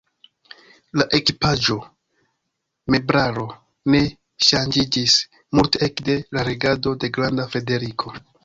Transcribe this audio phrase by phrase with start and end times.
[1.01, 1.75] La ekipaĵo,
[2.95, 3.45] meblaro
[3.95, 4.01] ne
[4.49, 5.21] ŝanĝiĝis
[5.61, 8.17] multe ekde la regado de Granda Frederiko.